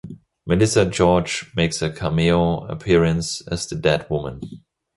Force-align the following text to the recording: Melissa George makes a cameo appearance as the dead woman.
Melissa 0.47 0.83
George 0.89 1.51
makes 1.55 1.79
a 1.83 1.91
cameo 1.91 2.65
appearance 2.65 3.41
as 3.49 3.67
the 3.67 3.75
dead 3.75 4.09
woman. 4.09 4.41